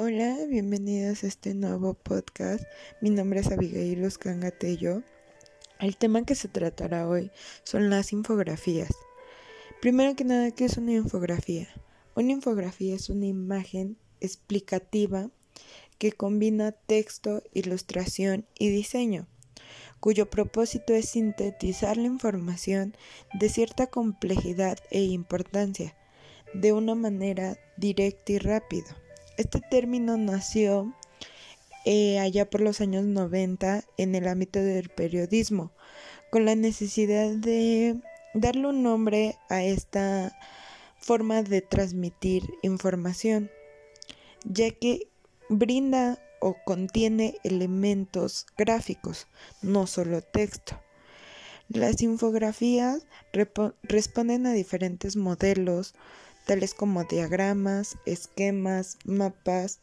Hola, 0.00 0.36
bienvenidos 0.48 1.24
a 1.24 1.26
este 1.26 1.54
nuevo 1.54 1.94
podcast. 1.94 2.62
Mi 3.00 3.10
nombre 3.10 3.40
es 3.40 3.50
Abigail 3.50 4.04
Uscangatello. 4.04 5.02
El 5.80 5.96
tema 5.96 6.24
que 6.24 6.36
se 6.36 6.46
tratará 6.46 7.08
hoy 7.08 7.32
son 7.64 7.90
las 7.90 8.12
infografías. 8.12 8.90
Primero 9.80 10.14
que 10.14 10.22
nada, 10.22 10.52
¿qué 10.52 10.66
es 10.66 10.76
una 10.76 10.92
infografía? 10.92 11.66
Una 12.14 12.30
infografía 12.30 12.94
es 12.94 13.08
una 13.08 13.26
imagen 13.26 13.98
explicativa 14.20 15.30
que 15.98 16.12
combina 16.12 16.70
texto, 16.70 17.42
ilustración 17.52 18.46
y 18.56 18.68
diseño, 18.68 19.26
cuyo 19.98 20.30
propósito 20.30 20.94
es 20.94 21.08
sintetizar 21.08 21.96
la 21.96 22.06
información 22.06 22.94
de 23.34 23.48
cierta 23.48 23.88
complejidad 23.88 24.78
e 24.92 25.02
importancia 25.02 25.96
de 26.54 26.72
una 26.72 26.94
manera 26.94 27.58
directa 27.76 28.30
y 28.30 28.38
rápida. 28.38 28.96
Este 29.38 29.60
término 29.60 30.16
nació 30.16 30.92
eh, 31.84 32.18
allá 32.18 32.50
por 32.50 32.60
los 32.60 32.80
años 32.80 33.04
90 33.04 33.84
en 33.96 34.16
el 34.16 34.26
ámbito 34.26 34.58
del 34.58 34.88
periodismo, 34.88 35.70
con 36.32 36.44
la 36.44 36.56
necesidad 36.56 37.30
de 37.30 38.00
darle 38.34 38.66
un 38.66 38.82
nombre 38.82 39.36
a 39.48 39.62
esta 39.62 40.36
forma 41.00 41.44
de 41.44 41.62
transmitir 41.62 42.42
información, 42.62 43.48
ya 44.44 44.72
que 44.72 45.06
brinda 45.48 46.18
o 46.40 46.56
contiene 46.64 47.38
elementos 47.44 48.44
gráficos, 48.56 49.28
no 49.62 49.86
solo 49.86 50.20
texto. 50.20 50.80
Las 51.68 52.02
infografías 52.02 53.06
responden 53.84 54.46
a 54.46 54.52
diferentes 54.52 55.14
modelos 55.14 55.94
tales 56.48 56.72
como 56.72 57.04
diagramas, 57.04 57.98
esquemas, 58.06 58.96
mapas, 59.04 59.80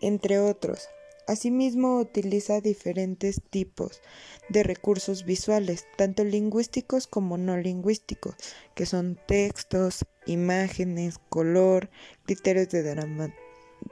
entre 0.00 0.40
otros. 0.40 0.88
Asimismo, 1.28 2.00
utiliza 2.00 2.60
diferentes 2.60 3.40
tipos 3.50 4.02
de 4.48 4.64
recursos 4.64 5.24
visuales, 5.24 5.86
tanto 5.96 6.24
lingüísticos 6.24 7.06
como 7.06 7.38
no 7.38 7.56
lingüísticos, 7.56 8.34
que 8.74 8.84
son 8.84 9.16
textos, 9.28 10.04
imágenes, 10.26 11.20
color, 11.28 11.88
criterios 12.26 12.70
de 12.70 13.32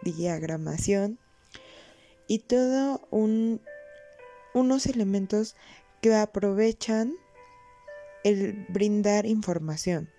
diagramación 0.02 1.20
y 2.26 2.40
todo 2.40 3.06
unos 4.52 4.86
elementos 4.86 5.54
que 6.02 6.12
aprovechan 6.16 7.14
el 8.24 8.66
brindar 8.68 9.26
información. 9.26 10.10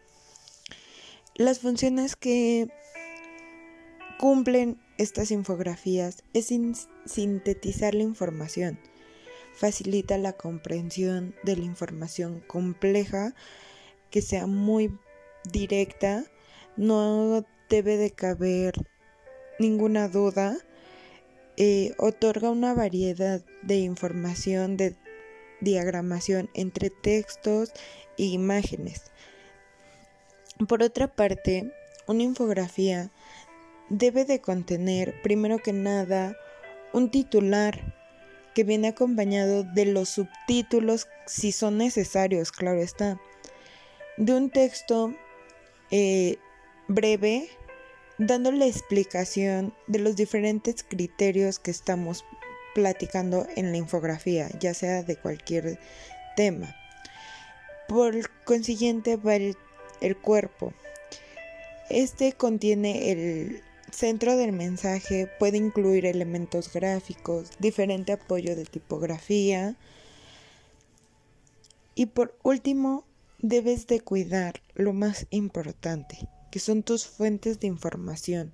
Las 1.36 1.60
funciones 1.60 2.18
que 2.18 2.68
cumplen 4.20 4.78
estas 4.98 5.32
infografías 5.32 6.24
es 6.34 6.54
sintetizar 7.06 7.96
la 7.96 8.04
información, 8.04 8.78
facilita 9.54 10.18
la 10.18 10.34
comprensión 10.34 11.34
de 11.44 11.56
la 11.56 11.64
información 11.64 12.42
compleja, 12.48 13.34
que 14.10 14.22
sea 14.22 14.46
muy 14.46 15.00
directa, 15.50 16.26
no 16.76 17.46
debe 17.70 17.96
de 17.96 18.12
caber 18.12 18.74
ninguna 19.58 20.10
duda, 20.10 20.58
eh, 21.56 21.94
otorga 21.98 22.50
una 22.50 22.74
variedad 22.74 23.42
de 23.62 23.78
información 23.78 24.76
de 24.76 24.98
diagramación 25.62 26.50
entre 26.54 26.90
textos 26.90 27.72
e 28.18 28.26
imágenes 28.26 29.12
por 30.68 30.84
otra 30.84 31.08
parte, 31.08 31.72
una 32.08 32.24
infografía 32.24 33.10
debe 33.90 34.26
de 34.26 34.42
contener, 34.42 35.22
primero 35.22 35.60
que 35.60 35.74
nada, 35.74 36.36
un 36.94 37.12
titular 37.12 37.96
que 38.54 38.64
viene 38.64 38.90
acompañado 38.90 39.64
de 39.64 39.86
los 39.86 40.10
subtítulos 40.10 41.08
si 41.26 41.52
son 41.52 41.78
necesarios, 41.78 42.52
claro 42.52 42.82
está, 42.82 43.20
de 44.18 44.34
un 44.34 44.50
texto 44.50 45.14
eh, 45.90 46.38
breve 46.88 47.50
dando 48.18 48.52
la 48.52 48.66
explicación 48.66 49.74
de 49.88 50.00
los 50.00 50.16
diferentes 50.16 50.84
criterios 50.84 51.60
que 51.60 51.72
estamos 51.72 52.24
platicando 52.76 53.48
en 53.56 53.72
la 53.72 53.78
infografía, 53.78 54.50
ya 54.60 54.74
sea 54.74 55.04
de 55.04 55.16
cualquier 55.16 55.80
tema. 56.36 56.76
Por 57.88 58.30
consiguiente, 58.44 59.18
va 59.18 59.36
el 59.36 59.58
el 60.02 60.18
cuerpo. 60.18 60.74
Este 61.90 62.34
contiene 62.34 63.12
el 63.12 63.62
centro 63.92 64.38
del 64.38 64.52
mensaje, 64.52 65.30
puede 65.40 65.58
incluir 65.58 66.06
elementos 66.06 66.72
gráficos, 66.74 67.52
diferente 67.60 68.14
apoyo 68.14 68.56
de 68.56 68.66
tipografía. 68.66 69.76
Y 71.96 72.08
por 72.08 72.38
último, 72.44 73.06
debes 73.40 73.88
de 73.88 74.00
cuidar 74.00 74.62
lo 74.76 74.94
más 74.94 75.28
importante, 75.30 76.30
que 76.52 76.60
son 76.60 76.84
tus 76.84 77.06
fuentes 77.06 77.60
de 77.60 77.68
información. 77.68 78.54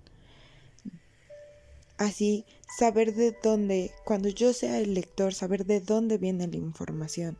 Así, 1.97 2.45
saber 2.77 3.15
de 3.15 3.35
dónde, 3.43 3.91
cuando 4.05 4.29
yo 4.29 4.53
sea 4.53 4.77
el 4.79 4.93
lector, 4.93 5.33
saber 5.33 5.65
de 5.65 5.81
dónde 5.81 6.17
viene 6.17 6.47
la 6.47 6.57
información, 6.57 7.37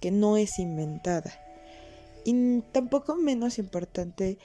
que 0.00 0.10
no 0.10 0.36
es 0.36 0.58
inventada. 0.58 1.45
Y 2.26 2.60
tampoco 2.72 3.14
menos 3.14 3.56
importante, 3.60 4.36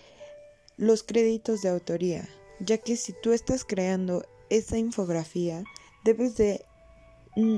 los 0.78 1.02
créditos 1.02 1.64
de 1.64 1.70
autoría, 1.70 2.30
ya 2.60 2.78
que 2.78 2.96
si 2.96 3.12
tú 3.24 3.34
estás 3.34 3.66
creando 3.66 4.24
esa 4.52 4.78
infografía, 4.78 5.64
debes 6.06 6.38
de 6.38 6.64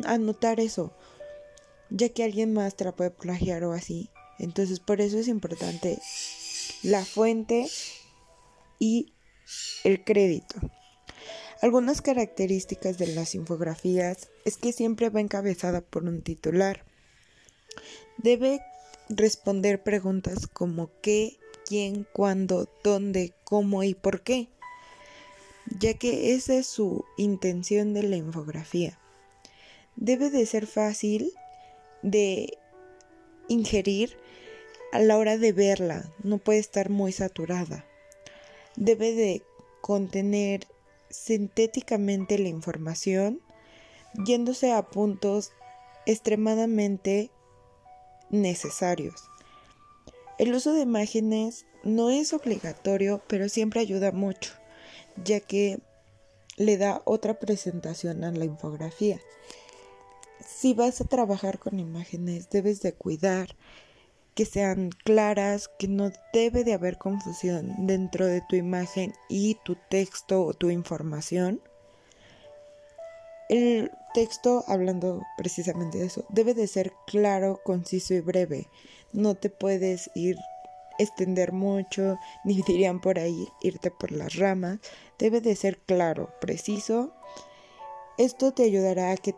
anotar 0.06 0.62
eso, 0.62 0.94
ya 1.90 2.08
que 2.08 2.24
alguien 2.24 2.54
más 2.54 2.78
te 2.78 2.86
la 2.86 2.96
puede 2.96 3.12
plagiar 3.12 3.66
o 3.66 3.74
así. 3.74 4.12
Entonces 4.40 4.80
por 4.80 5.02
eso 5.02 5.20
es 5.20 5.28
importante 5.28 6.00
la 6.84 7.04
fuente 7.04 7.68
y 8.80 9.12
el 9.84 10.06
crédito. 10.06 10.56
Algunas 11.62 12.02
características 12.02 12.98
de 12.98 13.08
las 13.08 13.36
infografías 13.36 14.30
es 14.46 14.56
que 14.56 14.72
siempre 14.72 15.10
va 15.10 15.20
encabezada 15.20 15.82
por 15.82 16.06
un 16.06 16.22
titular. 16.22 16.86
Debe 18.18 18.62
responder 19.18 19.84
preguntas 19.84 20.48
como 20.48 20.90
qué, 21.02 21.38
quién, 21.66 22.06
cuándo, 22.14 22.70
dónde, 22.84 23.34
cómo 23.44 23.84
y 23.84 23.94
por 23.94 24.22
qué, 24.22 24.50
ya 25.80 25.94
que 25.94 26.34
esa 26.34 26.56
es 26.56 26.68
su 26.68 27.06
intención 27.18 27.94
de 27.94 28.04
la 28.04 28.16
infografía. 28.16 29.00
Debe 29.96 30.30
de 30.30 30.46
ser 30.46 30.68
fácil 30.68 31.32
de 32.02 32.58
ingerir 33.48 34.18
a 34.92 35.00
la 35.00 35.18
hora 35.18 35.38
de 35.38 35.52
verla, 35.52 36.12
no 36.24 36.38
puede 36.38 36.60
estar 36.60 36.90
muy 36.90 37.12
saturada. 37.12 37.86
Debe 38.76 39.14
de 39.14 39.42
contener 39.82 40.68
sintéticamente 41.10 42.38
la 42.40 42.50
información, 42.50 43.42
yéndose 44.26 44.72
a 44.72 44.84
puntos 44.84 45.52
extremadamente 46.06 47.32
necesarios. 48.34 49.30
El 50.40 50.54
uso 50.54 50.74
de 50.74 50.82
imágenes 50.82 51.66
no 51.84 52.10
es 52.10 52.34
obligatorio, 52.34 53.22
pero 53.28 53.48
siempre 53.48 53.80
ayuda 53.80 54.12
mucho, 54.12 54.52
ya 55.24 55.40
que 55.40 55.80
le 56.58 56.78
da 56.78 57.02
otra 57.06 57.40
presentación 57.40 58.24
a 58.24 58.32
la 58.32 58.46
infografía. 58.46 59.20
Si 60.46 60.74
vas 60.74 61.00
a 61.02 61.06
trabajar 61.06 61.60
con 61.60 61.80
imágenes, 61.80 62.50
debes 62.50 62.82
de 62.82 62.94
cuidar 62.94 63.56
que 64.34 64.46
sean 64.46 64.90
claras, 65.04 65.70
que 65.78 65.88
no 65.88 66.12
debe 66.34 66.64
de 66.64 66.74
haber 66.74 66.98
confusión 66.98 67.86
dentro 67.86 68.26
de 68.26 68.42
tu 68.42 68.56
imagen 68.56 69.14
y 69.30 69.58
tu 69.64 69.78
texto 69.90 70.44
o 70.44 70.54
tu 70.54 70.70
información. 70.72 71.62
El 73.54 73.92
texto, 74.16 74.64
hablando 74.68 75.22
precisamente 75.38 76.00
de 76.00 76.08
eso, 76.08 76.26
debe 76.30 76.56
de 76.56 76.66
ser 76.66 76.92
claro, 77.06 77.62
conciso 77.64 78.16
y 78.16 78.20
breve. 78.20 78.68
No 79.12 79.36
te 79.36 79.52
puedes 79.52 80.10
ir 80.16 80.38
extender 80.98 81.52
mucho, 81.52 82.18
ni 82.46 82.64
dirían 82.64 83.00
por 83.00 83.20
ahí 83.20 83.48
irte 83.62 83.92
por 83.92 84.12
las 84.12 84.38
ramas. 84.38 84.80
Debe 85.20 85.40
de 85.40 85.56
ser 85.56 85.78
claro, 85.78 86.34
preciso. 86.42 87.14
Esto 88.18 88.54
te 88.54 88.64
ayudará 88.64 89.12
a 89.12 89.18
que 89.18 89.36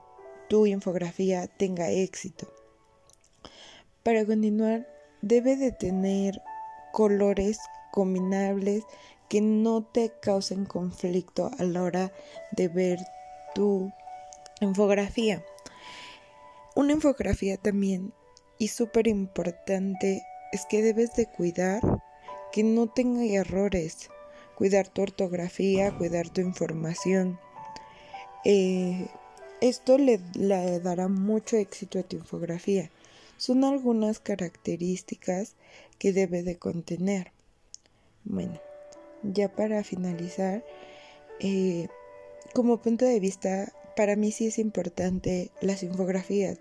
tu 0.47 0.65
infografía 0.65 1.47
tenga 1.47 1.89
éxito. 1.89 2.47
Para 4.01 4.25
continuar, 4.25 4.87
debe 5.21 5.57
de 5.57 5.73
tener 5.73 6.41
colores 6.93 7.59
combinables 7.91 8.85
que 9.27 9.41
no 9.41 9.83
te 9.83 10.13
causen 10.21 10.63
conflicto 10.63 11.51
a 11.59 11.63
la 11.65 11.83
hora 11.83 12.13
de 12.53 12.69
ver 12.69 12.99
tu 13.53 13.91
infografía. 14.61 15.43
Una 16.75 16.93
infografía 16.93 17.57
también 17.57 18.13
y 18.57 18.69
súper 18.69 19.07
importante 19.07 20.23
es 20.51 20.65
que 20.65 20.81
debes 20.81 21.15
de 21.15 21.25
cuidar 21.25 21.81
que 22.51 22.63
no 22.63 22.87
tenga 22.87 23.23
errores, 23.23 24.09
cuidar 24.55 24.87
tu 24.87 25.01
ortografía, 25.01 25.91
cuidar 25.97 26.29
tu 26.29 26.41
información, 26.41 27.39
Eh, 28.47 29.07
esto 29.59 29.97
le, 29.97 30.19
dará 30.79 31.07
mucho 31.07 31.57
éxito 31.57 31.97
a 31.97 32.03
tu 32.03 32.17
infografía. 32.17 32.91
Son 33.37 33.63
algunas 33.63 34.19
características 34.19 35.55
que 35.97 36.13
debe 36.13 36.43
de 36.43 36.57
contener. 36.57 37.31
Bueno, 38.23 38.59
ya 39.23 39.49
para 39.49 39.83
finalizar, 39.83 40.63
eh, 41.39 41.87
como 42.53 42.81
punto 42.81 43.05
de 43.05 43.19
vista, 43.19 43.73
para 43.95 44.15
mí 44.15 44.31
sí 44.31 44.47
es 44.47 44.59
importante 44.59 45.51
las 45.61 45.83
infografías, 45.83 46.59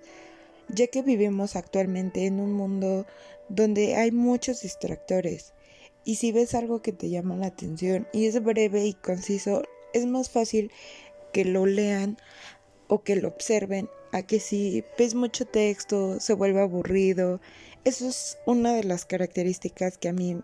ya 0.68 0.86
que 0.86 1.02
vivimos 1.02 1.56
actualmente 1.56 2.26
en 2.26 2.40
un 2.40 2.52
mundo 2.52 3.06
donde 3.48 3.96
hay 3.96 4.12
muchos 4.12 4.62
distractores. 4.62 5.52
Y 6.04 6.16
si 6.16 6.32
ves 6.32 6.54
algo 6.54 6.82
que 6.82 6.92
te 6.92 7.08
llama 7.08 7.36
la 7.36 7.46
atención 7.46 8.06
y 8.12 8.26
es 8.26 8.42
breve 8.42 8.84
y 8.84 8.94
conciso, 8.94 9.62
es 9.92 10.06
más 10.06 10.30
fácil 10.30 10.70
que 11.32 11.44
lo 11.44 11.66
lean 11.66 12.18
o 12.88 13.02
que 13.02 13.16
lo 13.16 13.28
observen 13.28 13.88
a 14.12 14.22
que 14.22 14.38
si 14.38 14.84
ves 14.98 15.14
mucho 15.14 15.46
texto 15.46 16.20
se 16.20 16.34
vuelve 16.34 16.60
aburrido. 16.60 17.40
Eso 17.84 18.08
es 18.08 18.38
una 18.46 18.74
de 18.74 18.84
las 18.84 19.04
características 19.04 19.98
que 19.98 20.08
a 20.08 20.12
mí, 20.12 20.40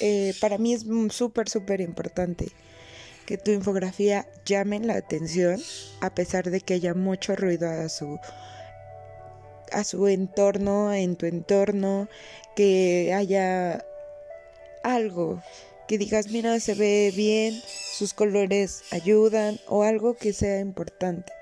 eh, 0.00 0.34
para 0.40 0.58
mí 0.58 0.74
es 0.74 0.84
súper, 1.10 1.48
súper 1.48 1.80
importante. 1.80 2.48
Que 3.30 3.38
tu 3.38 3.52
infografía 3.52 4.26
llame 4.44 4.80
la 4.80 4.96
atención 4.96 5.62
a 6.00 6.12
pesar 6.12 6.50
de 6.50 6.60
que 6.60 6.74
haya 6.74 6.94
mucho 6.94 7.36
ruido 7.36 7.70
a 7.70 7.88
su 7.88 8.18
a 9.70 9.84
su 9.84 10.08
entorno, 10.08 10.92
en 10.92 11.14
tu 11.14 11.26
entorno, 11.26 12.08
que 12.56 13.14
haya 13.14 13.86
algo 14.82 15.40
que 15.86 15.96
digas, 15.96 16.32
mira, 16.32 16.58
se 16.58 16.74
ve 16.74 17.12
bien, 17.14 17.54
sus 17.92 18.14
colores 18.14 18.82
ayudan 18.90 19.60
o 19.68 19.84
algo 19.84 20.14
que 20.14 20.32
sea 20.32 20.58
importante. 20.58 21.32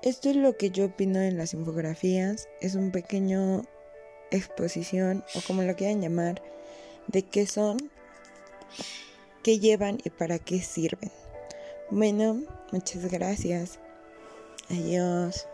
Esto 0.00 0.30
es 0.30 0.36
lo 0.36 0.56
que 0.56 0.70
yo 0.70 0.86
opino 0.86 1.20
en 1.20 1.36
las 1.36 1.52
infografías, 1.52 2.48
es 2.62 2.74
un 2.74 2.90
pequeño 2.90 3.66
exposición 4.30 5.26
o 5.34 5.42
como 5.46 5.62
lo 5.62 5.76
quieran 5.76 6.00
llamar 6.00 6.40
de 7.06 7.20
qué 7.20 7.46
son, 7.46 7.90
qué 9.46 9.60
llevan 9.60 9.98
y 10.02 10.10
para 10.10 10.40
qué 10.40 10.60
sirven. 10.60 11.12
Bueno, 11.88 12.42
muchas 12.72 13.08
gracias. 13.12 13.78
Adiós. 14.68 15.46